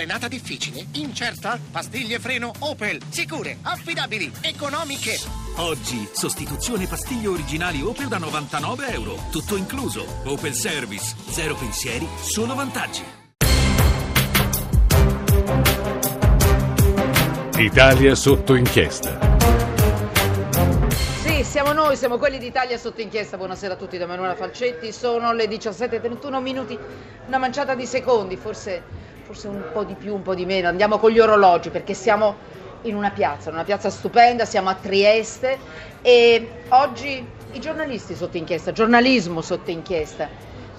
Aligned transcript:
Frenata 0.00 0.28
difficile? 0.28 0.86
Incerta? 0.92 1.58
Pastiglie 1.70 2.18
freno 2.18 2.52
Opel. 2.60 3.02
Sicure, 3.10 3.58
affidabili, 3.60 4.32
economiche. 4.40 5.18
Oggi, 5.56 6.08
sostituzione 6.10 6.86
pastiglie 6.86 7.28
originali 7.28 7.82
Opel 7.82 8.08
da 8.08 8.16
99 8.16 8.88
euro. 8.92 9.16
Tutto 9.30 9.56
incluso. 9.56 10.06
Opel 10.24 10.54
Service. 10.54 11.14
Zero 11.28 11.54
pensieri, 11.54 12.08
solo 12.18 12.54
vantaggi. 12.54 13.02
Italia 17.58 18.14
sotto 18.14 18.54
inchiesta. 18.54 19.18
Sì, 21.24 21.44
siamo 21.44 21.72
noi, 21.74 21.94
siamo 21.96 22.16
quelli 22.16 22.38
d'Italia 22.38 22.78
sotto 22.78 23.02
inchiesta. 23.02 23.36
Buonasera 23.36 23.74
a 23.74 23.76
tutti 23.76 23.98
da 23.98 24.06
Manuela 24.06 24.34
Falcetti. 24.34 24.92
Sono 24.92 25.34
le 25.34 25.44
17.31 25.44 26.40
minuti, 26.40 26.78
una 27.26 27.36
manciata 27.36 27.74
di 27.74 27.84
secondi, 27.84 28.36
forse, 28.36 29.08
forse 29.30 29.46
un 29.46 29.62
po' 29.70 29.84
di 29.84 29.94
più, 29.94 30.12
un 30.12 30.22
po' 30.22 30.34
di 30.34 30.44
meno. 30.44 30.66
Andiamo 30.66 30.98
con 30.98 31.12
gli 31.12 31.20
orologi 31.20 31.70
perché 31.70 31.94
siamo 31.94 32.34
in 32.82 32.96
una 32.96 33.12
piazza, 33.12 33.50
una 33.50 33.62
piazza 33.62 33.88
stupenda, 33.88 34.44
siamo 34.44 34.70
a 34.70 34.74
Trieste 34.74 35.56
e 36.02 36.50
oggi 36.70 37.24
i 37.52 37.60
giornalisti 37.60 38.16
sotto 38.16 38.38
inchiesta, 38.38 38.72
giornalismo 38.72 39.40
sotto 39.40 39.70
inchiesta. 39.70 40.28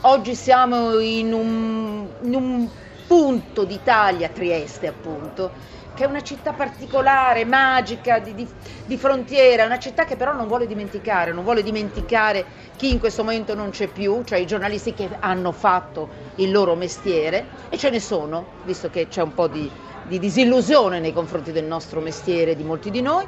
Oggi 0.01 0.35
siamo 0.35 0.99
in 0.99 1.31
un, 1.31 2.09
in 2.23 2.35
un 2.35 2.67
punto 3.11 3.65
d'Italia, 3.65 4.29
Trieste 4.29 4.87
appunto, 4.87 5.51
che 5.93 6.05
è 6.05 6.07
una 6.07 6.21
città 6.21 6.53
particolare, 6.53 7.43
magica, 7.43 8.19
di, 8.19 8.33
di, 8.33 8.47
di, 8.85 8.95
frontiera, 8.95 9.65
una 9.65 9.79
città 9.79 10.05
che 10.05 10.15
però 10.15 10.33
non 10.33 10.47
vuole 10.47 10.65
dimenticare, 10.65 11.33
non 11.33 11.43
vuole 11.43 11.61
dimenticare 11.61 12.45
chi 12.77 12.89
in 12.89 12.99
questo 13.01 13.25
momento 13.25 13.53
non 13.53 13.71
c'è 13.71 13.87
più, 13.87 14.23
cioè 14.23 14.39
i 14.39 14.47
giornalisti 14.47 14.93
che 14.93 15.09
hanno 15.19 15.51
fatto 15.51 16.07
il 16.35 16.51
loro 16.51 16.75
mestiere, 16.75 17.47
e 17.67 17.77
ce 17.77 17.89
ne 17.89 17.99
sono, 17.99 18.45
visto 18.63 18.89
che 18.89 19.09
c'è 19.09 19.21
un 19.21 19.33
po' 19.33 19.47
di, 19.47 19.69
di 20.07 20.17
disillusione 20.17 21.01
nei 21.01 21.11
confronti 21.11 21.51
del 21.51 21.65
nostro 21.65 21.99
mestiere 21.99 22.55
di 22.55 22.63
molti 22.63 22.89
di 22.91 23.01
noi, 23.01 23.25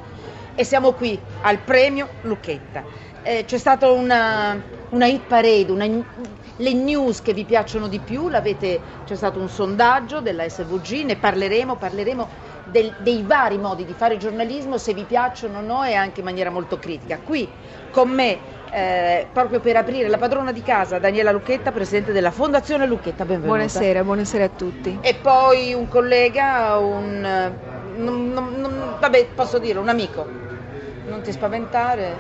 e 0.55 0.63
siamo 0.63 0.93
qui 0.93 1.19
al 1.41 1.57
premio 1.57 2.07
Lucchetta. 2.21 2.85
Eh, 3.21 3.43
c'è 3.45 3.57
stata 3.57 3.91
una, 3.91 4.57
una 4.93 5.07
hit 5.07 5.23
parade, 5.27 5.71
una, 5.71 5.85
le 5.85 6.73
news 6.73 7.21
che 7.21 7.33
vi 7.33 7.43
piacciono 7.45 7.87
di 7.87 7.99
più, 7.99 8.29
c'è 8.29 9.15
stato 9.15 9.39
un 9.39 9.49
sondaggio 9.49 10.21
della 10.21 10.47
SVG, 10.47 11.03
ne 11.03 11.15
parleremo, 11.15 11.75
parleremo 11.75 12.27
del, 12.65 12.93
dei 12.99 13.23
vari 13.23 13.57
modi 13.57 13.85
di 13.85 13.93
fare 13.93 14.17
giornalismo, 14.17 14.77
se 14.77 14.93
vi 14.93 15.03
piacciono 15.03 15.57
o 15.57 15.61
no 15.61 15.83
e 15.83 15.95
anche 15.95 16.19
in 16.19 16.25
maniera 16.25 16.51
molto 16.51 16.77
critica. 16.77 17.19
Qui 17.23 17.49
con 17.89 18.09
me, 18.09 18.37
eh, 18.71 19.27
proprio 19.33 19.59
per 19.59 19.77
aprire 19.77 20.07
la 20.09 20.19
padrona 20.19 20.51
di 20.51 20.61
casa, 20.61 20.99
Daniela 20.99 21.31
Lucchetta, 21.31 21.71
presidente 21.71 22.11
della 22.11 22.31
Fondazione 22.31 22.85
Lucchetta, 22.85 23.25
benvenuta. 23.25 23.47
Buonasera, 23.47 24.03
buonasera 24.03 24.43
a 24.43 24.49
tutti. 24.49 24.99
E 25.01 25.15
poi 25.15 25.73
un 25.73 25.87
collega, 25.87 26.77
un... 26.77 27.25
Eh, 27.25 27.71
non, 27.95 28.31
non, 28.31 28.53
non, 28.57 28.95
vabbè, 28.99 29.27
posso 29.35 29.57
dire, 29.57 29.79
un 29.79 29.89
amico. 29.89 30.52
Non 31.05 31.21
ti 31.21 31.31
spaventare. 31.31 32.15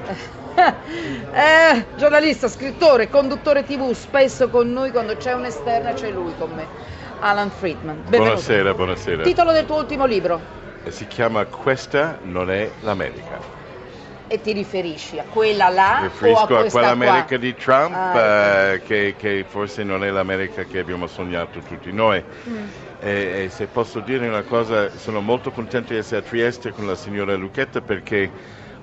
eh, 0.55 1.85
giornalista, 1.95 2.49
scrittore, 2.49 3.09
conduttore 3.09 3.63
tv, 3.63 3.91
spesso 3.93 4.49
con 4.49 4.71
noi 4.73 4.91
quando 4.91 5.15
c'è 5.15 5.33
un'esterna 5.33 5.93
c'è 5.93 6.11
lui 6.11 6.33
con 6.37 6.51
me. 6.53 6.67
Alan 7.19 7.49
Friedman. 7.49 8.01
Benvenuto. 8.01 8.23
Buonasera, 8.23 8.73
buonasera. 8.73 9.23
Titolo 9.23 9.53
del 9.53 9.65
tuo 9.65 9.77
ultimo 9.77 10.05
libro? 10.05 10.61
Si 10.89 11.07
chiama 11.07 11.45
Questa 11.45 12.19
non 12.23 12.51
è 12.51 12.69
l'America. 12.81 13.61
E 14.27 14.41
ti 14.41 14.51
riferisci 14.51 15.17
a 15.17 15.23
quella 15.29 15.69
là? 15.69 15.99
Mi 16.01 16.07
riferisco 16.07 16.57
a, 16.57 16.61
a 16.61 16.69
quell'America 16.69 17.25
qua? 17.25 17.37
di 17.37 17.55
Trump 17.55 17.95
ah, 17.95 18.19
eh, 18.19 18.81
che, 18.83 19.15
che, 19.17 19.45
forse 19.47 19.83
non 19.83 20.03
è 20.03 20.09
l'America 20.09 20.63
che 20.63 20.79
abbiamo 20.79 21.07
sognato 21.07 21.59
tutti 21.59 21.91
noi. 21.93 22.21
Mm. 22.49 22.65
E, 22.99 23.43
e 23.43 23.49
se 23.49 23.67
posso 23.67 24.01
dire 24.01 24.27
una 24.27 24.43
cosa, 24.43 24.89
sono 24.97 25.21
molto 25.21 25.51
contento 25.51 25.93
di 25.93 25.99
essere 25.99 26.19
a 26.19 26.23
Trieste 26.23 26.71
con 26.71 26.85
la 26.85 26.95
signora 26.95 27.35
Lucchetta 27.35 27.79
perché 27.79 28.29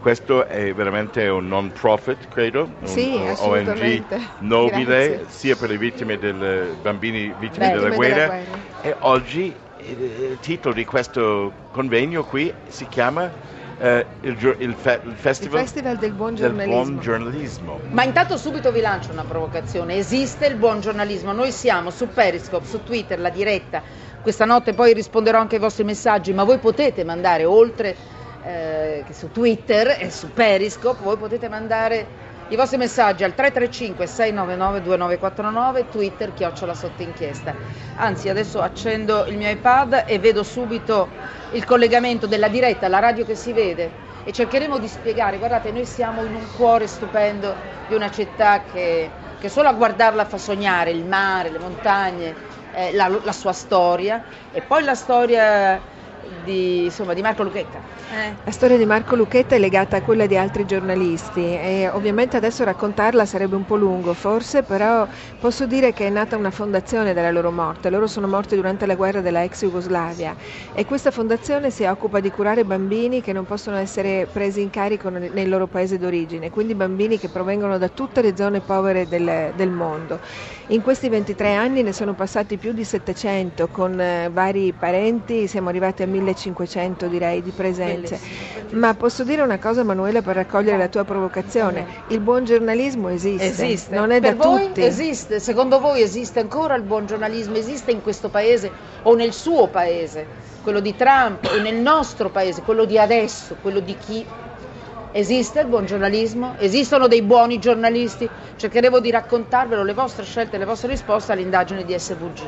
questo 0.01 0.47
è 0.47 0.73
veramente 0.73 1.29
un 1.29 1.47
non 1.47 1.73
profit, 1.73 2.29
credo, 2.29 2.63
un 2.81 2.87
sì, 2.87 3.21
ONG 3.39 4.05
nobile 4.39 5.09
Grazie. 5.09 5.25
sia 5.29 5.57
per 5.57 5.69
le 5.69 5.77
vittime 5.79 6.19
delle 6.19 6.75
bambini 6.81 7.35
vittime 7.39 7.69
Beh, 7.69 7.75
della, 7.79 7.95
guerra. 7.95 8.15
della 8.15 8.27
guerra. 8.27 8.59
E 8.83 8.97
oggi 9.01 9.55
il 9.87 10.39
titolo 10.41 10.75
di 10.75 10.85
questo 10.85 11.53
convegno 11.71 12.25
qui 12.25 12.53
si 12.69 12.87
chiama 12.89 13.31
eh, 13.79 14.07
il, 14.23 14.57
il, 14.59 14.75
fe- 14.75 15.01
il, 15.05 15.13
festival 15.15 15.61
il, 15.61 15.67
Festival, 15.67 15.97
del 15.97 16.13
buon 16.13 16.35
del 16.35 16.45
giornalismo. 16.45 16.83
buon 16.83 17.01
giornalismo. 17.01 17.81
Ma 17.91 18.05
intanto 18.05 18.37
subito 18.37 18.73
vi 18.73 18.81
lancio 18.81 19.11
una 19.13 19.25
provocazione. 19.25 19.97
Esiste 19.97 20.47
il 20.47 20.57
buon 20.57 20.81
giornalismo. 20.81 21.33
Noi 21.33 21.53
siamo 21.53 21.91
su 21.91 22.09
Periscope, 22.09 22.67
su 22.67 22.83
Twitter, 22.83 23.19
la 23.19 23.31
diretta. 23.31 23.83
Questa 24.23 24.45
notte 24.45 24.75
poi 24.75 24.93
risponderò 24.93 25.39
anche 25.39 25.55
ai 25.55 25.61
vostri 25.63 25.85
messaggi, 25.85 26.33
ma 26.35 26.45
voi 26.45 26.59
potete 26.59 27.05
mandare 27.05 27.45
oltre 27.47 28.19
eh, 28.43 29.05
su 29.11 29.31
Twitter 29.31 29.97
e 29.99 30.11
su 30.11 30.33
Periscope 30.33 31.03
voi 31.03 31.17
potete 31.17 31.49
mandare 31.49 32.29
i 32.49 32.57
vostri 32.57 32.79
messaggi 32.79 33.23
al 33.23 33.35
335 33.35 34.07
699 34.07 34.83
2949 34.83 35.89
Twitter 35.89 36.35
chiocciola 36.35 36.75
sotto 36.75 37.03
inchiesta. 37.03 37.55
Anzi, 37.97 38.29
adesso 38.29 38.61
accendo 38.61 39.25
il 39.27 39.37
mio 39.37 39.49
iPad 39.49 40.05
e 40.07 40.19
vedo 40.19 40.43
subito 40.43 41.09
il 41.53 41.65
collegamento 41.65 42.27
della 42.27 42.49
diretta, 42.49 42.89
la 42.89 42.99
radio 42.99 43.25
che 43.25 43.37
si 43.37 43.53
vede 43.53 44.09
e 44.25 44.33
cercheremo 44.33 44.79
di 44.79 44.89
spiegare, 44.89 45.39
guardate, 45.39 45.71
noi 45.71 45.87
siamo 45.87 46.25
in 46.25 46.35
un 46.35 46.47
cuore 46.57 46.87
stupendo 46.87 47.55
di 47.89 47.95
una 47.95 48.11
città 48.11 48.63
che, 48.71 49.09
che 49.39 49.49
solo 49.49 49.69
a 49.69 49.73
guardarla 49.73 50.25
fa 50.25 50.37
sognare, 50.37 50.91
il 50.91 51.05
mare, 51.05 51.51
le 51.51 51.59
montagne, 51.59 52.35
eh, 52.73 52.93
la, 52.95 53.09
la 53.23 53.33
sua 53.33 53.53
storia 53.53 54.25
e 54.53 54.61
poi 54.61 54.83
la 54.83 54.95
storia 54.95 55.81
di, 56.45 56.85
insomma, 56.85 57.15
di 57.15 57.23
Marco 57.23 57.43
Lucchetta. 57.43 57.79
Eh. 58.13 58.35
La 58.45 58.51
storia 58.51 58.77
di 58.77 58.87
Marco 58.87 59.15
Lucchetta 59.15 59.55
è 59.55 59.59
legata 59.59 59.99
a 59.99 60.03
quella 60.03 60.27
di 60.27 60.37
altri 60.37 60.67
giornalisti 60.67 61.41
e 61.41 61.89
ovviamente 61.93 62.37
adesso 62.37 62.65
raccontarla 62.65 63.25
sarebbe 63.25 63.57
un 63.57 63.65
po' 63.65 63.77
lungo, 63.77 64.15
forse, 64.15 64.63
però 64.63 65.07
posso 65.39 65.67
dire 65.67 65.93
che 65.93 66.07
è 66.07 66.11
nata 66.11 66.37
una 66.37 66.51
fondazione 66.51 67.13
dalla 67.13 67.31
loro 67.31 67.51
morte. 67.51 67.91
Loro 67.91 68.07
sono 68.07 68.27
morti 68.27 68.57
durante 68.57 68.87
la 68.87 68.95
guerra 68.95 69.21
della 69.21 69.43
ex 69.45 69.61
Jugoslavia 69.61 70.35
e 70.73 70.85
questa 70.85 71.11
fondazione 71.11 71.71
si 71.71 71.85
occupa 71.85 72.21
di 72.21 72.31
curare 72.31 72.65
bambini 72.65 73.21
che 73.21 73.33
non 73.33 73.47
possono 73.47 73.77
essere 73.77 74.27
presi 74.31 74.61
in 74.61 74.71
carico 74.71 75.09
nel 75.09 75.49
loro 75.49 75.67
paese 75.67 75.99
d'origine, 75.99 76.51
quindi 76.51 76.75
bambini 76.75 77.19
che 77.19 77.29
provengono 77.29 77.79
da 77.79 77.89
tutte 77.89 78.23
le 78.23 78.37
zone 78.37 78.61
povere 78.61 79.07
del, 79.07 79.53
del 79.55 79.71
mondo. 79.71 80.19
In 80.69 80.83
questi 80.83 81.09
23 81.09 81.55
anni 81.55 81.83
ne 81.83 81.93
sono 81.93 82.15
passati 82.15 82.57
più 82.57 82.73
di 82.73 82.85
700 82.85 83.69
con 83.69 84.01
eh, 84.01 84.31
vari 84.33 84.73
parenti, 84.73 85.47
siamo 85.47 85.69
arrivati 85.69 86.03
a 86.03 86.07
1500 86.11 87.07
direi 87.07 87.43
di 87.43 87.51
presenze. 87.51 88.21
Ma 88.73 88.95
posso 88.95 89.25
dire 89.25 89.43
una 89.43 89.59
cosa 89.59 89.83
Manuela 89.83 90.21
per 90.21 90.37
raccogliere 90.37 90.77
la 90.77 90.89
tua 90.89 91.05
provocazione, 91.05 91.87
il 92.09 92.21
buon 92.21 92.45
giornalismo 92.45 93.09
esiste, 93.09 93.47
esiste. 93.47 93.95
non 93.95 94.11
è 94.11 94.21
per 94.21 94.37
da 94.37 94.45
voi 94.45 94.67
tutti. 94.67 94.83
Esiste, 94.83 95.41
secondo 95.41 95.81
voi 95.81 96.03
esiste 96.03 96.41
ancora 96.41 96.75
il 96.75 96.83
buon 96.83 97.07
giornalismo? 97.07 97.57
Esiste 97.57 97.91
in 97.91 98.03
questo 98.03 98.29
paese 98.29 98.71
o 99.03 99.15
nel 99.15 99.33
suo 99.33 99.69
paese? 99.69 100.49
Quello 100.63 100.81
di 100.81 100.95
Trump 100.95 101.49
o 101.51 101.61
nel 101.61 101.77
nostro 101.77 102.29
paese, 102.29 102.63
quello 102.63 102.85
di 102.85 102.99
adesso, 102.99 103.57
quello 103.63 103.81
di 103.81 103.97
chi 103.97 104.27
Esiste 105.13 105.59
il 105.59 105.67
buon 105.67 105.87
giornalismo? 105.87 106.55
Esistono 106.59 107.09
dei 107.09 107.23
buoni 107.23 107.59
giornalisti? 107.59 108.31
Cercheremo 108.55 109.01
di 109.01 109.11
raccontarvelo, 109.11 109.83
le 109.83 109.93
vostre 109.93 110.25
scelte, 110.25 110.57
le 110.57 110.65
vostre 110.65 110.91
risposte 110.91 111.33
all'indagine 111.33 111.85
di 111.85 111.99
SVG. 111.99 112.43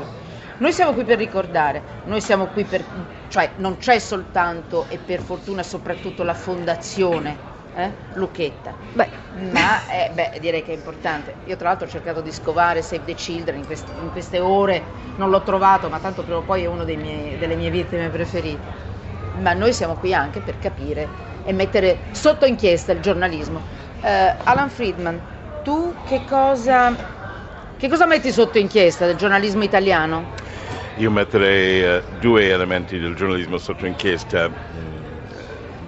Noi 0.59 0.73
siamo 0.73 0.93
qui 0.93 1.05
per 1.05 1.19
ricordare, 1.19 2.01
noi 2.05 2.21
siamo 2.21 2.49
qui 2.49 2.67
per, 2.67 2.89
cioè 3.27 3.55
non 3.57 3.77
c'è 3.79 3.99
soltanto 3.99 4.89
e 4.89 4.99
per 4.99 5.21
fortuna 5.21 5.63
soprattutto 5.63 6.23
la 6.23 6.35
fondazione 6.35 7.51
eh? 7.73 7.97
Lucchetta. 8.13 8.77
Beh, 8.93 9.11
ma 9.31 9.87
eh, 9.87 10.11
beh, 10.13 10.39
direi 10.41 10.63
che 10.63 10.73
è 10.73 10.75
importante. 10.75 11.41
Io 11.45 11.57
tra 11.57 11.69
l'altro 11.69 11.87
ho 11.87 11.91
cercato 11.91 12.21
di 12.21 12.31
scovare 12.33 12.83
Save 12.83 13.05
the 13.05 13.15
Children 13.15 13.59
in 13.59 13.65
queste, 13.67 13.93
in 13.93 14.11
queste 14.11 14.41
ore, 14.41 15.13
non 15.15 15.31
l'ho 15.31 15.43
trovato, 15.43 15.89
ma 15.89 15.99
tanto 15.99 16.23
prima 16.23 16.39
o 16.39 16.45
poi 16.45 16.63
è 16.65 16.67
una 16.67 16.85
delle 16.85 17.57
mie 17.57 17.71
vittime 17.71 18.11
preferite. 18.11 18.69
Ma 19.33 19.55
noi 19.55 19.73
siamo 19.73 19.97
qui 19.97 20.13
anche 20.13 20.43
per 20.43 20.59
capire 20.59 21.15
e 21.43 21.53
mettere 21.53 22.09
sotto 22.11 22.45
inchiesta 22.45 22.93
il 22.93 23.01
giornalismo. 23.01 23.65
Uh, 24.01 24.37
Alan 24.43 24.69
Friedman, 24.71 25.23
tu 25.63 26.03
che 26.05 26.25
cosa, 26.25 26.95
che 27.83 27.89
cosa, 27.89 28.07
metti 28.07 28.31
sotto 28.31 28.59
inchiesta 28.59 29.07
del 29.07 29.17
giornalismo 29.17 29.65
italiano? 29.65 30.35
Io 30.99 31.11
metterei 31.11 31.97
uh, 31.97 32.01
due 32.21 32.49
elementi 32.49 32.97
del 32.97 33.17
giornalismo 33.17 33.59
sotto 33.59 33.87
inchiesta. 33.87 34.49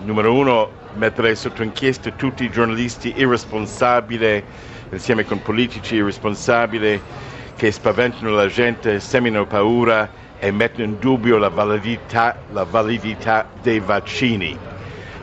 Numero 0.03 0.35
uno, 0.35 0.71
metterei 0.95 1.37
sotto 1.37 1.63
inchiesta 1.63 2.11
tutti 2.11 2.43
i 2.43 2.51
giornalisti 2.51 3.15
irresponsabili, 3.15 4.43
insieme 4.91 5.25
con 5.25 5.41
politici 5.41 5.95
irresponsabili, 5.95 7.01
che 7.55 7.71
spaventano 7.71 8.31
la 8.31 8.49
gente, 8.49 8.99
seminano 8.99 9.47
paura 9.47 10.11
e 10.41 10.51
mettono 10.51 10.87
in 10.87 10.99
dubbio 10.99 11.39
la 11.39 11.49
validità, 11.49 12.39
la 12.51 12.65
validità 12.65 13.47
dei 13.63 13.79
vaccini. 13.79 14.59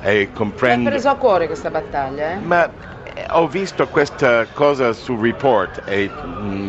E 0.04 0.30
comprendo... 0.32 0.88
Ha 0.88 0.92
preso 0.92 1.10
a 1.10 1.16
cuore 1.16 1.48
questa 1.48 1.70
battaglia, 1.70 2.32
eh? 2.32 2.36
Ma 2.38 2.66
eh, 2.66 2.91
ho 3.32 3.48
visto 3.48 3.88
questa 3.88 4.48
cosa 4.48 4.94
sul 4.94 5.20
report 5.20 5.82
e 5.86 6.10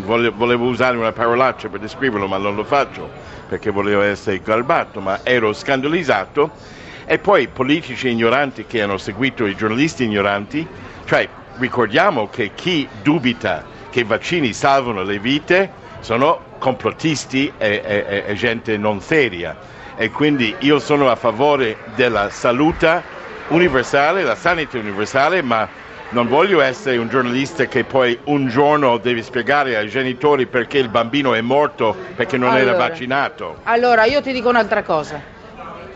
volevo, 0.02 0.36
volevo 0.36 0.66
usare 0.66 0.96
una 0.96 1.12
parolaccia 1.12 1.68
per 1.68 1.80
descriverlo, 1.80 2.26
ma 2.26 2.36
non 2.38 2.56
lo 2.56 2.64
faccio 2.64 3.10
perché 3.46 3.70
volevo 3.70 4.02
essere 4.02 4.40
garbato, 4.40 5.00
ma 5.00 5.20
ero 5.22 5.52
scandalizzato. 5.52 6.50
E 7.04 7.18
poi 7.18 7.48
politici 7.48 8.08
ignoranti 8.08 8.64
che 8.66 8.82
hanno 8.82 8.96
seguito 8.96 9.46
i 9.46 9.54
giornalisti 9.54 10.04
ignoranti, 10.04 10.66
cioè 11.04 11.28
ricordiamo 11.58 12.28
che 12.28 12.52
chi 12.54 12.88
dubita 13.02 13.64
che 13.90 14.00
i 14.00 14.04
vaccini 14.04 14.52
salvano 14.52 15.02
le 15.02 15.18
vite 15.18 15.70
sono 16.00 16.40
complottisti 16.58 17.52
e, 17.58 17.82
e, 17.84 18.24
e 18.26 18.34
gente 18.34 18.76
non 18.76 19.00
seria. 19.00 19.56
E 19.94 20.10
quindi 20.10 20.54
io 20.60 20.78
sono 20.78 21.10
a 21.10 21.16
favore 21.16 21.76
della 21.94 22.30
salute 22.30 23.02
universale, 23.48 24.22
la 24.22 24.34
sanità 24.34 24.78
universale, 24.78 25.42
ma 25.42 25.68
non 26.12 26.29
voglio 26.29 26.61
essere 26.61 26.99
un 26.99 27.09
giornalista 27.09 27.64
che 27.67 27.85
poi 27.85 28.19
un 28.25 28.47
giorno 28.49 28.99
deve 28.99 29.23
spiegare 29.23 29.76
ai 29.76 29.88
genitori 29.88 30.47
perché 30.47 30.79
il 30.79 30.88
bambino 30.88 31.35
è 31.35 31.41
morto 31.41 31.97
perché 32.14 32.37
non 32.37 32.55
era 32.55 32.70
Allora. 32.73 32.88
vaccinato. 32.88 33.56
Allora, 33.64 34.05
io 34.05 34.20
ti 34.20 34.32
dico 34.32 34.49
un'altra 34.50 34.82
cosa. 34.82 35.20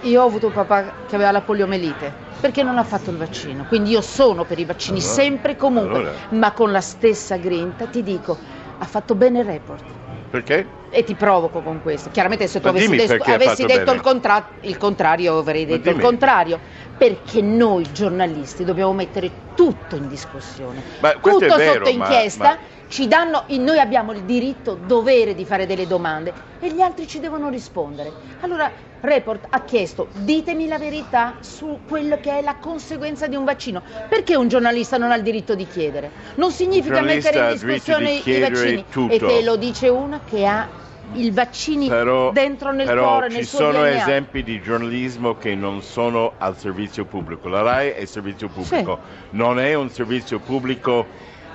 Io 0.03 0.23
ho 0.23 0.27
avuto 0.27 0.47
un 0.47 0.53
papà 0.53 0.85
che 1.07 1.15
aveva 1.15 1.31
la 1.33 1.41
poliomelite 1.43 2.13
perché 2.41 2.63
non 2.63 2.79
ha 2.79 2.85
fatto 2.85 3.11
il 3.11 3.17
vaccino. 3.17 3.65
Quindi 3.65 3.91
io 3.91 4.01
sono 4.01 4.45
per 4.45 4.59
i 4.59 4.65
vaccini 4.65 4.99
Allora, 4.99 5.13
sempre 5.15 5.53
e 5.53 5.57
comunque, 5.57 5.97
allora. 5.99 6.13
ma 6.31 6.53
con 6.53 6.73
la 6.73 6.81
stessa 6.81 7.37
grinta 7.37 7.87
ti 7.87 8.03
dico, 8.03 8.39
ha 8.79 8.85
fatto 8.85 9.15
bene 9.15 9.41
il 9.41 9.45
report. 9.45 9.85
Perché? 10.31 10.67
E 10.89 11.03
ti 11.05 11.15
provoco 11.15 11.63
con 11.63 11.81
questo. 11.83 12.11
Chiaramente 12.11 12.47
se 12.47 12.61
tu 12.61 12.67
Ma 12.67 12.71
avessi, 12.71 12.95
ha 13.21 13.35
avessi 13.35 13.65
detto 13.67 13.93
il, 13.93 14.01
contra- 14.01 14.51
il 14.61 14.77
contrario, 14.77 15.39
avrei 15.39 15.67
Ma 15.67 15.77
detto 15.77 15.91
il 15.91 16.01
contrario. 16.01 16.61
Perché 16.97 17.43
noi 17.43 17.91
giornalisti 17.93 18.65
dobbiamo 18.65 18.93
mettere 18.93 19.31
tutto 19.55 19.97
in 19.97 20.09
discussione. 20.09 20.83
Ma 21.01 21.13
tutto 21.13 21.39
vero, 21.57 21.85
sotto 21.85 21.99
ma- 21.99 22.07
inchiesta. 22.07 22.45
ma- 22.45 22.59
Ci 22.89 23.09
danno, 23.09 23.45
noi 23.49 23.79
abbiamo 23.81 24.13
il 24.13 24.23
diritto, 24.23 24.75
dovere 24.81 25.35
di 25.35 25.45
fare 25.45 25.67
delle 25.67 25.89
domande 25.89 26.33
e 26.61 26.73
gli 26.73 26.81
altri 26.81 27.09
ci 27.09 27.19
devono 27.19 27.49
rispondere. 27.49 28.13
Allora, 28.41 28.71
Report 29.01 29.47
ha 29.51 29.61
chiesto, 29.63 30.09
ditemi 30.13 30.69
la 30.69 30.79
verità 30.79 31.37
su 31.41 31.81
quello 31.87 32.19
che 32.21 32.39
è 32.39 32.43
la 32.43 32.57
conseguenza 32.61 33.27
di 33.27 33.35
un 33.35 33.45
vaccino. 33.45 33.83
Perché 34.09 34.37
un 34.37 34.47
giornalista 34.49 34.97
non 34.99 35.11
ha 35.11 35.17
il 35.17 35.23
diritto 35.23 35.55
di 35.57 35.67
chiedere? 35.67 36.13
Non 36.37 36.53
significa 36.53 37.01
mettere 37.01 37.39
in 37.39 37.59
discussione 37.59 38.21
di 38.23 38.31
i 38.37 38.41
vaccini. 38.41 38.85
tutto. 38.89 39.13
E 39.13 39.19
te 39.19 39.43
lo 39.43 39.57
dice 39.57 39.89
una 39.89 40.21
che 40.25 40.47
ha 40.47 40.67
i 41.13 41.31
vaccini 41.31 41.89
Però, 41.89 42.33
dentro 42.33 42.73
nel 42.73 42.87
però 42.87 43.09
cuore, 43.09 43.31
ci 43.31 43.37
nel 43.37 43.47
suo 43.47 43.59
sono 43.59 43.79
DNA. 43.83 43.89
esempi 43.91 44.43
di 44.43 44.61
giornalismo 44.61 45.37
che 45.37 45.55
non 45.55 45.83
sono 45.83 46.35
al 46.39 46.57
servizio 46.59 47.05
pubblico. 47.05 47.49
La 47.49 47.63
RAI 47.63 47.91
è 47.91 48.05
servizio 48.05 48.49
pubblico, 48.49 49.01
non 49.31 49.59
è 49.59 49.75
un 49.75 49.89
servizio 49.91 50.41
pubblico 50.41 51.07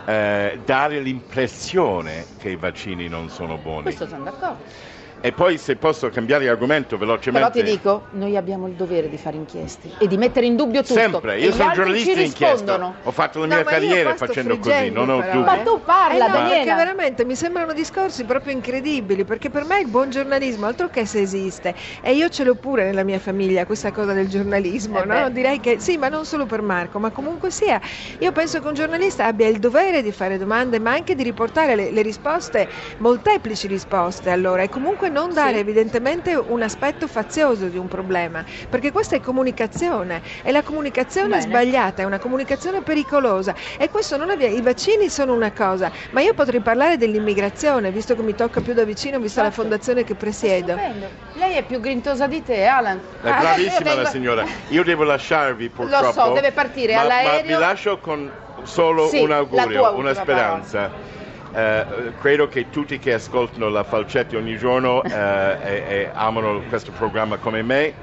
eh, 0.05 0.59
dare 0.63 0.99
l'impressione 0.99 2.25
che 2.37 2.49
i 2.49 2.55
vaccini 2.55 3.07
non 3.07 3.29
sono 3.29 3.57
buoni. 3.57 3.83
Questo 3.83 4.07
sono 4.07 4.23
d'accordo. 4.23 4.63
E 5.23 5.33
poi 5.33 5.59
se 5.59 5.75
posso 5.75 6.09
cambiare 6.09 6.49
argomento 6.49 6.97
velocemente. 6.97 7.47
Però 7.51 7.63
ti 7.65 7.71
dico, 7.71 8.07
noi 8.11 8.35
abbiamo 8.35 8.65
il 8.67 8.73
dovere 8.73 9.07
di 9.07 9.17
fare 9.19 9.37
inchieste 9.37 9.91
e 9.99 10.07
di 10.07 10.17
mettere 10.17 10.47
in 10.47 10.55
dubbio 10.55 10.81
tutto. 10.81 10.95
Sempre, 10.99 11.35
E 11.35 11.41
io 11.41 11.49
gli 11.49 11.53
sono 11.53 11.71
giornalista 11.73 12.09
inchiesta, 12.19 12.47
rispondono. 12.53 12.95
ho 13.03 13.11
fatto 13.11 13.37
la 13.39 13.45
No, 13.45 13.53
mia 13.53 13.63
carriera 13.63 14.15
facendo 14.15 14.57
così, 14.57 14.89
non 14.89 15.09
ho 15.09 15.19
però, 15.19 15.33
dubbi. 15.33 15.45
Ma 15.45 15.57
tu 15.59 15.83
parla, 15.83 16.25
Eh 16.25 16.27
no, 16.27 16.33
Daniela. 16.33 16.55
perché 16.55 16.73
veramente 16.73 17.25
mi 17.25 17.35
sembrano 17.35 17.73
discorsi 17.73 18.25
proprio 18.25 18.51
incredibili, 18.53 19.23
perché 19.23 19.51
per 19.51 19.63
me 19.63 19.79
il 19.81 19.89
buon 19.89 20.09
giornalismo, 20.09 20.65
altro 20.65 20.89
che 20.89 21.05
se 21.05 21.21
esiste, 21.21 21.75
e 22.01 22.13
io 22.15 22.27
ce 22.29 22.43
l'ho 22.43 22.55
pure 22.55 22.83
nella 22.85 23.03
mia 23.03 23.19
famiglia 23.19 23.67
questa 23.67 23.91
cosa 23.91 24.13
del 24.13 24.27
giornalismo, 24.27 25.03
Eh 25.03 25.05
no? 25.05 25.13
beh. 25.25 25.31
Direi 25.31 25.59
che 25.59 25.79
sì, 25.79 25.97
ma 25.97 26.09
non 26.09 26.25
solo 26.25 26.47
per 26.47 26.63
Marco, 26.63 26.97
ma 26.97 27.11
comunque 27.11 27.51
sia, 27.51 27.79
io 28.17 28.31
penso 28.31 28.59
che 28.59 28.65
un 28.67 28.73
giornalista 28.73 29.27
abbia 29.27 29.47
il 29.47 29.59
dovere 29.59 30.01
di 30.01 30.11
fare 30.11 30.39
domande, 30.39 30.79
ma 30.79 30.93
anche 30.93 31.13
di 31.13 31.21
riportare 31.21 31.75
le, 31.75 31.91
le 31.91 32.01
risposte, 32.01 32.67
molteplici 32.97 33.67
risposte 33.67 34.31
allora, 34.31 34.63
e 34.63 34.69
comunque 34.69 35.09
non 35.11 35.33
dare 35.33 35.53
Sì. 35.55 35.59
evidentemente 35.59 36.33
un 36.35 36.61
aspetto 36.63 37.07
fazioso 37.07 37.67
di 37.67 37.77
un 37.77 37.87
problema, 37.87 38.43
perché 38.69 38.91
questa 38.91 39.15
è 39.17 39.19
comunicazione 39.19 40.21
e 40.41 40.51
la 40.51 40.63
comunicazione 40.63 41.27
Bene. 41.27 41.41
sbagliata 41.41 42.01
è 42.01 42.05
una 42.05 42.17
comunicazione 42.19 42.81
pericolosa 42.81 43.53
e 43.77 43.89
questo 43.89 44.17
non 44.17 44.29
avviene. 44.29 44.55
I 44.55 44.61
vaccini 44.61 45.09
sono 45.09 45.33
una 45.33 45.51
cosa, 45.51 45.91
ma 46.11 46.21
io 46.21 46.33
potrei 46.33 46.61
parlare 46.61 46.97
dell'immigrazione, 46.97 47.91
visto 47.91 48.15
che 48.15 48.23
mi 48.23 48.33
tocca 48.33 48.61
più 48.61 48.73
da 48.73 48.83
vicino, 48.85 49.19
visto 49.19 49.39
la 49.41 49.47
Certo. 49.47 49.61
fondazione 49.61 50.03
che 50.03 50.15
presiedo. 50.15 50.75
Lei 51.33 51.55
è 51.55 51.63
più 51.63 51.79
grintosa 51.79 52.27
di 52.27 52.41
te, 52.41 52.65
Alan. 52.65 52.99
È 53.21 53.27
Ah, 53.29 53.39
bravissima 53.39 53.79
vengo- 53.83 54.01
la 54.01 54.09
signora. 54.09 54.45
Io 54.69 54.83
devo 54.83 55.03
lasciarvi 55.03 55.69
purtroppo. 55.69 56.11
so, 56.11 56.31
deve 56.31 56.51
partire 56.51 56.95
ma, 56.95 57.01
all'aereo. 57.01 57.31
Ma 57.33 57.41
vi 57.41 57.53
lascio 57.61 57.99
con 57.99 58.31
solo 58.63 59.07
Sì, 59.07 59.19
un 59.21 59.31
augurio, 59.31 59.95
una 59.97 60.13
speranza. 60.13 60.91
Eh, 61.53 62.13
credo 62.21 62.47
che 62.47 62.69
tutti 62.69 62.97
che 62.97 63.13
ascoltano 63.13 63.67
la 63.67 63.83
falcetti 63.83 64.37
ogni 64.37 64.57
giorno 64.57 65.03
eh, 65.03 65.09
e, 65.61 65.83
e 65.87 66.09
amano 66.13 66.61
questo 66.69 66.91
programma 66.91 67.35
come 67.35 67.61
me 67.61 67.93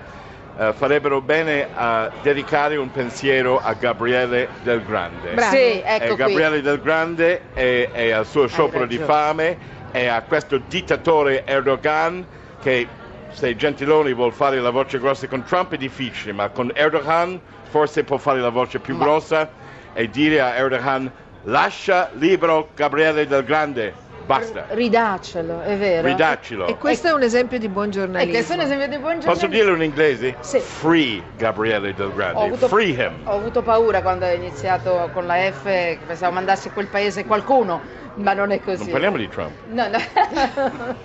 eh, 0.59 0.73
farebbero 0.75 1.23
bene 1.23 1.67
a 1.73 2.11
dedicare 2.21 2.77
un 2.77 2.91
pensiero 2.91 3.59
a 3.59 3.73
Gabriele 3.73 4.49
Del 4.63 4.85
Grande. 4.85 5.41
Sì, 5.51 5.81
ecco 5.83 6.05
Eh, 6.05 6.07
qui. 6.09 6.17
Gabriele 6.17 6.61
Del 6.61 6.79
Grande 6.83 7.41
e, 7.55 7.89
e 7.91 8.11
al 8.13 8.27
suo 8.27 8.47
sciopero 8.49 8.85
di 8.85 8.99
fame 8.99 9.57
e 9.93 10.09
a 10.09 10.21
questo 10.21 10.59
dittatore 10.59 11.47
Erdogan 11.47 12.27
che 12.61 12.87
se 13.31 13.57
Gentiloni 13.57 14.13
vuol 14.13 14.35
fare 14.35 14.61
la 14.61 14.71
voce 14.71 14.99
grossa 14.99 15.27
con 15.27 15.43
Trump 15.45 15.73
è 15.73 15.79
difficile, 15.79 16.33
ma 16.35 16.51
con 16.51 16.71
Erdogan 16.75 17.41
forse 17.71 18.05
può 18.05 18.19
fare 18.19 18.41
la 18.41 18.51
voce 18.51 18.79
più 18.79 18.95
Ma- 18.95 19.05
grossa 19.05 19.49
e 19.95 20.11
dire 20.11 20.41
a 20.43 20.55
Erdogan 20.55 21.11
lascia 21.49 22.11
libero 22.15 22.69
Gabriele 22.75 23.27
Del 23.27 23.43
Grande, 23.45 23.95
basta, 24.27 24.67
Ridaccelo, 24.69 25.63
è 25.63 25.77
vero. 25.77 26.07
ridaccilo. 26.07 26.67
E 26.67 26.77
questo 26.77 27.09
è 27.09 27.13
un 27.13 27.23
esempio 27.23 27.59
di 27.59 27.69
buon 27.69 27.89
E 27.89 27.91
giornalismo. 27.91 28.33
questo 28.33 28.53
è 28.53 28.57
un 28.57 28.63
esempio 28.63 28.89
di 28.89 28.99
buon 28.99 29.15
Posso 29.17 29.27
giornalismo. 29.31 29.55
dirlo 29.55 29.75
in 29.77 29.83
inglese? 29.83 30.37
Sì. 30.41 30.59
Free 30.59 31.23
Gabriele 31.37 31.95
Del 31.95 32.07
Ho 32.09 32.15
Grande, 32.15 32.45
avuto, 32.45 32.69
free 32.69 32.91
him. 32.91 33.21
ho 33.25 33.33
avuto 33.37 33.63
paura 33.63 34.03
quando 34.03 34.27
ho 34.27 34.33
iniziato 34.33 35.09
con 35.13 35.27
la 35.27 35.37
F, 35.51 35.63
che 35.65 35.99
pensavo 36.07 36.35
mandasse 36.35 36.69
a 36.69 36.73
quel 36.73 36.87
paese 36.89 37.25
qualcuno, 37.25 37.81
ma 38.17 38.35
non 38.35 38.51
è 38.51 38.61
così. 38.61 38.83
Non 38.83 38.91
parliamo 38.91 39.17
di 39.17 39.29
Trump. 39.29 39.53
No, 39.71 39.89
no. 39.89 39.99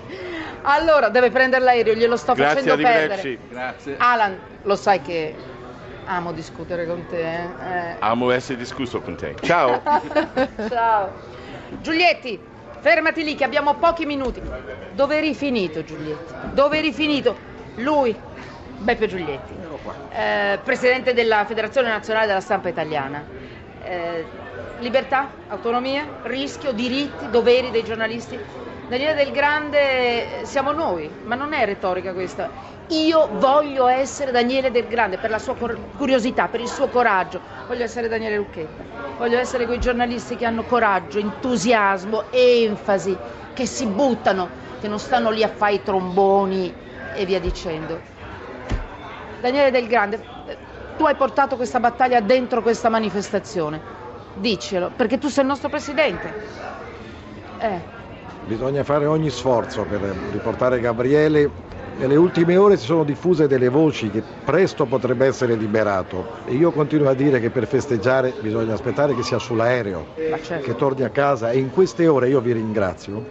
allora, 0.63 1.07
deve 1.09 1.29
prendere 1.31 1.63
l'aereo, 1.63 1.93
glielo 1.93 2.17
sto 2.17 2.33
Grazie, 2.33 2.61
facendo 2.61 2.83
perdere. 2.83 3.37
Alan, 3.97 4.37
lo 4.63 4.75
sai 4.75 5.01
che 5.01 5.33
amo 6.05 6.31
discutere 6.31 6.85
con 6.85 7.05
te, 7.07 7.33
eh? 7.33 7.95
Amo 7.99 8.31
essere 8.31 8.57
discusso 8.57 9.01
con 9.01 9.15
te. 9.15 9.35
Ciao. 9.41 9.81
Ciao. 10.69 11.11
Giulietti, 11.81 12.39
fermati 12.79 13.23
lì 13.23 13.35
che 13.35 13.43
abbiamo 13.43 13.75
pochi 13.75 14.05
minuti. 14.05 14.41
Dove 14.93 15.17
eri 15.17 15.33
finito, 15.33 15.83
Giulietti? 15.83 16.33
Dove 16.53 16.77
eri 16.77 16.93
finito? 16.93 17.35
Lui, 17.75 18.15
Beppe 18.77 19.07
Giulietti, 19.07 19.53
eh, 20.11 20.59
presidente 20.63 21.13
della 21.13 21.45
Federazione 21.45 21.89
Nazionale 21.89 22.27
della 22.27 22.41
Stampa 22.41 22.69
Italiana. 22.69 23.23
Eh, 23.81 24.25
libertà, 24.79 25.29
autonomia, 25.47 26.07
rischio, 26.23 26.71
diritti, 26.71 27.29
doveri 27.29 27.71
dei 27.71 27.83
giornalisti. 27.83 28.39
Daniele 28.85 29.13
Del 29.13 29.31
Grande 29.31 30.41
siamo 30.43 30.73
noi, 30.73 31.09
ma 31.23 31.35
non 31.35 31.53
è 31.53 31.63
retorica 31.65 32.11
questa. 32.11 32.49
Io 32.87 33.29
voglio 33.31 33.87
essere 33.87 34.31
Daniele 34.31 34.71
Del 34.71 34.87
Grande 34.87 35.17
per 35.17 35.29
la 35.29 35.39
sua 35.39 35.55
curiosità, 35.55 36.49
per 36.49 36.59
il 36.59 36.67
suo 36.67 36.89
coraggio. 36.89 37.41
Voglio 37.65 37.83
essere 37.83 38.09
Daniele 38.09 38.35
Lucchetta. 38.35 38.83
Voglio 39.15 39.37
essere 39.39 39.65
quei 39.65 39.79
giornalisti 39.79 40.35
che 40.35 40.45
hanno 40.45 40.63
coraggio, 40.63 41.17
entusiasmo, 41.19 42.25
enfasi, 42.31 43.17
che 43.53 43.65
si 43.65 43.85
buttano, 43.85 44.49
che 44.81 44.89
non 44.89 44.99
stanno 44.99 45.29
lì 45.29 45.43
a 45.43 45.47
fare 45.47 45.75
i 45.75 45.81
tromboni 45.81 46.73
e 47.13 47.25
via 47.25 47.39
dicendo. 47.39 48.01
Daniele 49.39 49.71
Del 49.71 49.87
Grande, 49.87 50.19
eh, 50.47 50.57
tu 50.97 51.05
hai 51.05 51.15
portato 51.15 51.55
questa 51.55 51.79
battaglia 51.79 52.19
dentro 52.19 52.61
questa 52.61 52.89
manifestazione. 52.89 53.79
Diccelo, 54.33 54.91
perché 54.93 55.17
tu 55.17 55.29
sei 55.29 55.43
il 55.43 55.49
nostro 55.49 55.69
presidente. 55.69 56.33
Eh, 57.59 57.92
Bisogna 58.45 58.83
fare 58.83 59.05
ogni 59.05 59.29
sforzo 59.29 59.85
per 59.85 60.01
riportare 60.29 60.81
Gabriele. 60.81 61.49
Nelle 61.95 62.17
ultime 62.17 62.57
ore 62.57 62.75
si 62.75 62.83
sono 62.85 63.05
diffuse 63.05 63.47
delle 63.47 63.69
voci 63.69 64.09
che 64.09 64.21
presto 64.21 64.85
potrebbe 64.85 65.25
essere 65.27 65.55
liberato 65.55 66.25
e 66.43 66.53
io 66.55 66.71
continuo 66.71 67.07
a 67.07 67.13
dire 67.13 67.39
che 67.39 67.51
per 67.51 67.67
festeggiare 67.67 68.33
bisogna 68.41 68.73
aspettare 68.73 69.13
che 69.13 69.23
sia 69.23 69.39
sull'aereo, 69.39 70.07
certo. 70.41 70.65
che 70.65 70.75
torni 70.75 71.03
a 71.03 71.09
casa 71.09 71.51
e 71.51 71.59
in 71.59 71.69
queste 71.69 72.07
ore 72.07 72.27
io 72.27 72.41
vi 72.41 72.51
ringrazio. 72.51 73.23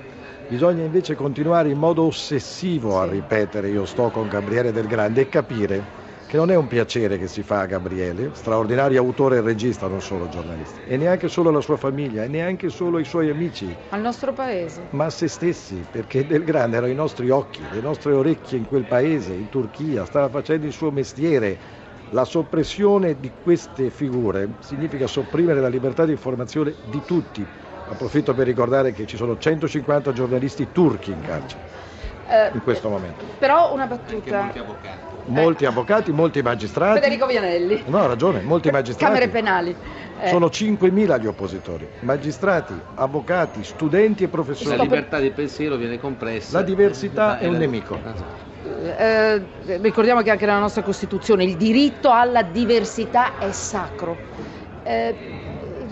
Bisogna 0.47 0.83
invece 0.85 1.15
continuare 1.15 1.69
in 1.71 1.79
modo 1.79 2.05
ossessivo 2.05 2.99
a 2.99 3.05
ripetere 3.07 3.69
io 3.69 3.85
sto 3.85 4.09
con 4.11 4.29
Gabriele 4.29 4.73
Del 4.73 4.87
Grande 4.87 5.23
e 5.23 5.29
capire 5.29 5.83
che 6.33 6.39
non 6.39 6.51
è 6.51 6.55
un 6.55 6.67
piacere 6.67 7.19
che 7.19 7.29
si 7.29 7.43
fa 7.43 7.61
a 7.61 7.67
Gabriele, 7.67 8.31
straordinario 8.33 8.99
autore 9.03 9.37
e 9.37 9.41
regista, 9.43 9.87
non 9.87 10.01
solo 10.01 10.31
giornalista, 10.31 10.81
e 10.87 10.97
neanche 10.97 11.29
solo 11.29 11.51
alla 11.51 11.61
sua 11.61 11.77
famiglia, 11.77 12.25
e 12.25 12.29
neanche 12.29 12.71
solo 12.71 12.97
ai 12.97 13.05
suoi 13.05 13.29
amici, 13.29 13.77
Al 13.91 14.01
nostro 14.01 14.33
paese. 14.33 14.87
ma 14.93 15.05
a 15.05 15.11
se 15.11 15.29
stessi, 15.29 15.85
perché 15.91 16.25
Del 16.25 16.43
Grande 16.43 16.79
erano 16.79 16.91
i 16.91 16.95
nostri 16.95 17.29
occhi, 17.29 17.61
le 17.71 17.83
nostre 17.83 18.15
orecchie 18.15 18.57
in 18.57 18.67
quel 18.67 18.87
paese, 18.87 19.35
in 19.35 19.51
Turchia, 19.51 20.07
stava 20.07 20.31
facendo 20.31 20.65
il 20.65 20.73
suo 20.73 20.91
mestiere, 20.91 21.59
La 22.13 22.25
soppressione 22.25 23.21
di 23.21 23.31
queste 23.43 23.91
figure 23.91 24.55
significa 24.61 25.07
sopprimere 25.07 25.61
la 25.61 25.69
libertà 25.69 26.07
di 26.07 26.13
informazione 26.13 26.77
di 26.83 27.01
tutti. 27.05 27.47
Approfitto 27.89 28.33
per 28.33 28.47
ricordare 28.47 28.93
che 28.93 29.05
ci 29.07 29.17
sono 29.19 29.37
150 29.37 30.13
giornalisti 30.13 30.71
turchi 30.73 31.11
in 31.11 31.21
carcere 31.21 32.01
Eh, 32.29 32.51
in 32.55 32.63
questo 32.63 32.89
momento. 32.89 33.25
Però 33.39 33.73
una 33.73 33.87
battuta. 33.87 34.53
Molti 35.25 35.65
avvocati, 35.67 36.11
molti 36.13 36.43
magistrati. 36.43 36.99
Federico 37.01 37.27
Vianelli. 37.27 37.85
No, 37.87 37.99
ha 37.99 38.07
ragione, 38.07 38.41
molti 38.41 38.71
magistrati. 38.71 39.05
Camere 39.13 39.29
penali. 39.31 39.77
Eh, 40.21 40.29
Sono 40.29 40.47
5.000 40.47 41.19
gli 41.21 41.27
oppositori, 41.27 41.89
magistrati, 42.01 42.75
avvocati, 42.95 43.63
studenti 43.65 44.25
e 44.25 44.29
professori. 44.29 44.77
La 44.77 44.83
libertà 44.83 45.19
di 45.21 45.31
pensiero 45.31 45.77
viene 45.77 45.99
compressa. 45.99 46.59
La 46.59 46.65
diversità 46.65 47.39
è 47.39 47.47
un 47.47 47.53
la- 47.55 47.59
nemico. 47.59 47.99
Ah, 48.03 48.15
sì. 48.17 48.23
eh, 48.97 49.79
ricordiamo 49.81 50.23
che 50.23 50.31
anche 50.31 50.47
nella 50.47 50.59
nostra 50.59 50.83
Costituzione 50.83 51.45
il 51.45 51.57
diritto 51.57 52.11
alla 52.11 52.43
diversità 52.43 53.39
è 53.39 53.51
sacro. 53.53 54.17
Eh, 54.85 55.15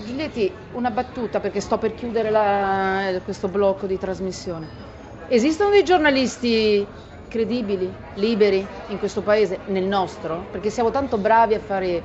Giglietti, 0.05 0.53
una 0.73 0.91
battuta 0.91 1.41
perché 1.41 1.61
sto 1.61 1.79
per 1.79 1.95
chiudere 1.95 2.31
la- 2.31 3.21
questo 3.25 3.49
blocco 3.49 3.87
di 3.87 3.99
trasmissione. 3.99 4.90
Esistono 5.33 5.71
dei 5.71 5.85
giornalisti 5.85 6.85
credibili, 7.29 7.97
liberi 8.15 8.69
in 8.87 8.99
questo 8.99 9.23
paese, 9.23 9.61
nel 9.67 9.85
nostro? 9.85 10.49
Perché 10.51 10.71
siamo 10.71 10.91
tanto 10.91 11.19
bravi 11.19 11.55
a 11.55 11.61
fare 11.61 12.03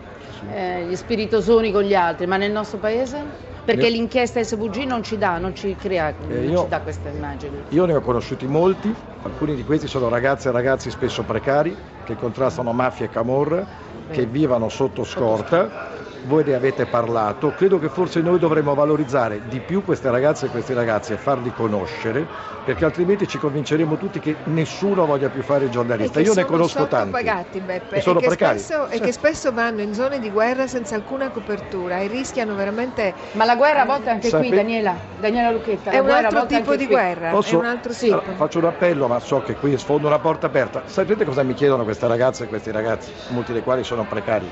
eh, 0.48 0.84
gli 0.86 0.96
spiritosoni 0.96 1.72
con 1.72 1.82
gli 1.82 1.96
altri, 1.96 2.28
ma 2.28 2.38
nel 2.38 2.52
nostro 2.52 2.78
paese? 2.78 3.26
Perché 3.64 3.88
Io- 3.88 3.94
l'inchiesta 3.94 4.44
SVG 4.44 4.84
non 4.84 5.02
ci 5.02 5.18
dà, 5.18 5.40
non 5.40 5.56
ci 5.56 5.76
crea, 5.76 6.14
non 6.20 6.44
io- 6.48 6.62
ci 6.62 6.68
dà 6.68 6.82
questa 6.82 7.10
immagine. 7.10 7.64
Io 7.70 7.86
ne 7.86 7.96
ho 7.96 8.02
conosciuti 8.02 8.46
molti, 8.46 8.96
alcuni 9.24 9.56
di 9.56 9.64
questi 9.64 9.88
sono 9.88 10.08
ragazze 10.08 10.50
e 10.50 10.52
ragazzi 10.52 10.92
spesso 10.92 11.24
precari 11.24 11.76
che 12.04 12.16
contrastano 12.16 12.74
mafia 12.74 13.08
e 13.08 13.10
camorra, 13.10 13.66
che 14.12 14.28
vivono 14.28 14.70
sotto 14.70 15.04
scorta. 15.04 16.05
Voi 16.26 16.44
ne 16.44 16.56
avete 16.56 16.88
parlato, 16.88 17.54
credo 17.54 17.78
che 17.78 17.88
forse 17.88 18.20
noi 18.20 18.40
dovremmo 18.40 18.74
valorizzare 18.74 19.42
di 19.48 19.60
più 19.62 19.84
queste 19.84 20.10
ragazze 20.10 20.48
e 20.48 20.50
questi 20.50 20.74
ragazzi 20.74 21.14
e 21.14 21.18
farli 21.18 21.54
conoscere, 21.54 22.28
perché 22.64 22.84
altrimenti 22.84 23.28
ci 23.28 23.38
convinceremo 23.38 23.96
tutti 23.96 24.20
che 24.20 24.36
nessuno 24.46 25.06
voglia 25.06 25.30
più 25.30 25.44
fare 25.44 25.66
il 25.66 25.70
giornalista. 25.70 26.18
E 26.20 26.24
Io 26.24 26.30
ne 26.30 26.42
sono 26.42 26.48
conosco 26.48 26.88
tanti. 26.88 27.12
sottopagati, 27.12 27.60
Beppe, 27.60 27.96
E 27.98 28.02
sono 28.02 28.20
che 28.20 28.26
precari. 28.26 28.58
spesso, 28.58 28.86
e 28.86 28.90
Certo. 28.90 29.06
che 29.06 29.12
spesso 29.12 29.52
vanno 29.54 29.82
in 29.82 29.94
zone 29.94 30.18
di 30.18 30.32
guerra 30.32 30.66
senza 30.66 30.96
alcuna 30.96 31.30
copertura 31.30 32.00
e 32.00 32.08
rischiano 32.08 32.56
veramente 32.56 33.14
Ma 33.34 33.46
la 33.46 33.56
guerra 33.56 33.82
a 33.82 33.86
volte 33.86 34.10
è 34.10 34.14
anche 34.14 34.30
Sape- 34.30 34.48
qui, 34.48 34.56
Daniela, 34.56 34.98
Daniela 35.20 35.52
Lucchetta. 35.52 35.92
è 35.92 36.00
un 36.00 36.10
altro 36.10 36.48
tipo 36.48 36.76
di 36.76 36.86
qui. 36.86 36.96
guerra, 36.96 37.30
Posso- 37.30 37.54
è 37.54 37.60
un 37.60 37.66
altro 37.66 37.94
Sì. 37.94 38.08
Allora, 38.10 38.34
faccio 38.34 38.58
un 38.58 38.66
appello, 38.66 39.08
ma 39.08 39.20
so 39.20 39.42
che 39.44 39.56
qui 39.58 39.78
sfondo 39.78 40.08
una 40.08 40.18
porta 40.20 40.48
aperta. 40.48 40.82
Sapete 40.88 41.24
cosa 41.24 41.44
mi 41.44 41.54
chiedono 41.54 41.84
queste 41.84 42.08
ragazze 42.08 42.46
e 42.46 42.48
questi 42.48 42.72
ragazzi, 42.72 43.12
molti 43.28 43.54
dei 43.54 43.62
quali 43.62 43.84
sono 43.84 44.06
precari? 44.06 44.50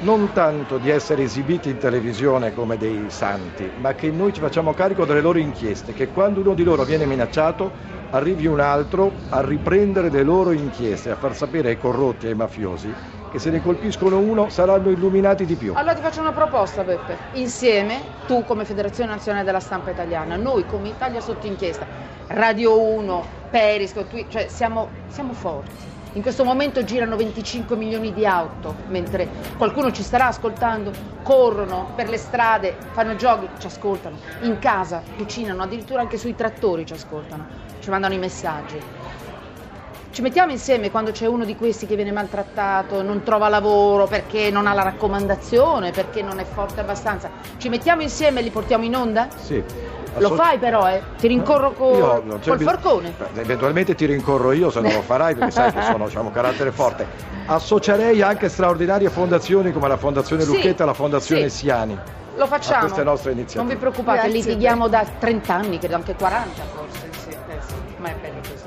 Non 0.00 0.32
tanto 0.32 0.78
di 0.78 0.90
essere 0.90 1.24
esibiti 1.24 1.70
in 1.70 1.78
televisione 1.78 2.54
come 2.54 2.76
dei 2.76 3.10
santi, 3.10 3.68
ma 3.78 3.94
che 3.94 4.12
noi 4.12 4.32
ci 4.32 4.40
facciamo 4.40 4.72
carico 4.72 5.04
delle 5.04 5.20
loro 5.20 5.38
inchieste, 5.38 5.92
che 5.92 6.06
quando 6.08 6.38
uno 6.38 6.54
di 6.54 6.62
loro 6.62 6.84
viene 6.84 7.04
minacciato 7.04 7.72
arrivi 8.10 8.46
un 8.46 8.60
altro 8.60 9.10
a 9.30 9.40
riprendere 9.44 10.08
le 10.08 10.22
loro 10.22 10.52
inchieste, 10.52 11.10
a 11.10 11.16
far 11.16 11.34
sapere 11.34 11.70
ai 11.70 11.78
corrotti 11.78 12.26
e 12.26 12.28
ai 12.28 12.36
mafiosi 12.36 12.94
che 13.30 13.38
se 13.38 13.50
ne 13.50 13.60
colpiscono 13.60 14.18
uno 14.18 14.48
saranno 14.48 14.90
illuminati 14.90 15.44
di 15.44 15.56
più. 15.56 15.72
Allora 15.74 15.94
ti 15.94 16.00
faccio 16.00 16.20
una 16.20 16.32
proposta, 16.32 16.82
Beppe. 16.84 17.16
Insieme, 17.32 18.00
tu 18.26 18.44
come 18.44 18.64
Federazione 18.64 19.10
Nazionale 19.10 19.44
della 19.44 19.60
Stampa 19.60 19.90
Italiana, 19.90 20.36
noi 20.36 20.64
come 20.64 20.88
Italia 20.88 21.20
sotto 21.20 21.46
inchiesta, 21.46 21.86
Radio 22.28 22.80
1, 22.80 23.24
Periscope, 23.50 24.08
Twi- 24.08 24.26
cioè 24.30 24.46
siamo, 24.48 24.88
siamo 25.08 25.32
forti. 25.34 25.97
In 26.14 26.22
questo 26.22 26.42
momento 26.42 26.82
girano 26.84 27.16
25 27.16 27.76
milioni 27.76 28.14
di 28.14 28.24
auto, 28.24 28.74
mentre 28.88 29.28
qualcuno 29.58 29.92
ci 29.92 30.02
starà 30.02 30.28
ascoltando, 30.28 30.90
corrono 31.22 31.90
per 31.94 32.08
le 32.08 32.16
strade, 32.16 32.76
fanno 32.92 33.14
giochi, 33.14 33.46
ci 33.58 33.66
ascoltano, 33.66 34.16
in 34.40 34.58
casa, 34.58 35.02
cucinano, 35.16 35.62
addirittura 35.62 36.00
anche 36.00 36.16
sui 36.16 36.34
trattori 36.34 36.86
ci 36.86 36.94
ascoltano, 36.94 37.46
ci 37.80 37.90
mandano 37.90 38.14
i 38.14 38.18
messaggi. 38.18 38.80
Ci 40.10 40.22
mettiamo 40.22 40.50
insieme 40.50 40.90
quando 40.90 41.12
c'è 41.12 41.26
uno 41.26 41.44
di 41.44 41.54
questi 41.54 41.86
che 41.86 41.94
viene 41.94 42.10
maltrattato, 42.10 43.02
non 43.02 43.22
trova 43.22 43.48
lavoro 43.48 44.06
perché 44.06 44.50
non 44.50 44.66
ha 44.66 44.72
la 44.72 44.82
raccomandazione, 44.82 45.90
perché 45.92 46.22
non 46.22 46.40
è 46.40 46.44
forte 46.44 46.80
abbastanza. 46.80 47.30
Ci 47.58 47.68
mettiamo 47.68 48.00
insieme 48.00 48.40
e 48.40 48.42
li 48.42 48.50
portiamo 48.50 48.84
in 48.84 48.96
onda? 48.96 49.28
Sì. 49.36 49.62
Lo 50.16 50.34
fai 50.34 50.58
però, 50.58 50.88
eh? 50.88 51.02
Ti 51.16 51.28
rincorro 51.28 51.72
co- 51.72 52.22
Io 52.24 52.38
col 52.44 52.60
forcone. 52.60 53.14
Eventualmente 53.34 53.94
ti 53.94 54.06
rincorro 54.06 54.52
io 54.52 54.70
se 54.70 54.80
non 54.80 54.92
lo 54.92 55.02
farai 55.02 55.34
perché 55.34 55.50
sai 55.50 55.72
che 55.72 55.82
sono 55.82 56.06
diciamo, 56.06 56.30
carattere 56.30 56.72
forte. 56.72 57.06
Associerei 57.46 58.20
anche 58.22 58.48
straordinarie 58.48 59.10
fondazioni 59.10 59.72
come 59.72 59.88
la 59.88 59.96
Fondazione 59.96 60.42
Sì, 60.42 60.48
Lucchetta 60.48 60.82
e 60.82 60.86
la 60.86 60.94
Fondazione 60.94 61.48
sì. 61.48 61.58
Siani. 61.58 61.98
Lo 62.36 62.46
facciamo. 62.46 62.76
a 62.76 62.80
queste 62.80 63.02
nostre 63.02 63.32
iniziative. 63.32 63.62
Non 63.64 63.72
vi 63.72 63.76
preoccupate, 63.78 64.28
Grazie, 64.28 64.32
litighiamo 64.32 64.88
da 64.88 65.04
30 65.18 65.54
anni, 65.54 65.78
credo 65.78 65.94
anche 65.96 66.14
40 66.14 66.62
forse. 66.72 67.08
Sì, 67.22 67.30
eh 67.30 67.60
sì, 67.66 67.74
ma 67.98 68.08
è 68.08 68.14
bello 68.20 68.38
così. 68.40 68.66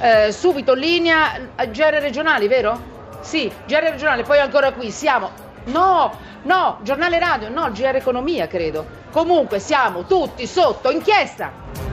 Eh, 0.00 0.32
subito, 0.32 0.74
linea 0.74 1.34
eh, 1.56 1.70
GR 1.70 1.98
regionali, 2.00 2.46
vero? 2.46 2.78
Sì, 3.20 3.50
GR 3.66 3.78
regionale, 3.78 4.22
poi 4.22 4.38
ancora 4.38 4.72
qui, 4.72 4.90
siamo... 4.90 5.30
No, 5.64 6.12
no, 6.42 6.78
giornale 6.82 7.18
radio, 7.18 7.48
no, 7.48 7.70
GR 7.70 7.96
economia 7.96 8.46
credo. 8.46 9.02
Comunque 9.10 9.58
siamo 9.58 10.04
tutti 10.04 10.46
sotto 10.46 10.90
inchiesta. 10.90 11.83